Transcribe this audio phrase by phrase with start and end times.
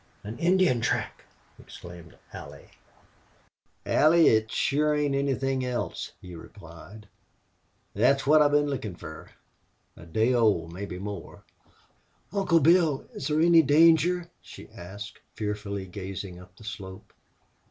[0.23, 1.25] "An Indian track!"
[1.59, 2.71] exclaimed Allie.
[3.85, 7.07] "Allie, it sure ain't anythin' else," he replied.
[7.93, 9.29] "Thet is what I've been lookin' fer....
[9.95, 11.43] A day old mebbe more."
[12.33, 17.13] "Uncle Bill, is there any danger?" she asked, fearfully gazing up the slope.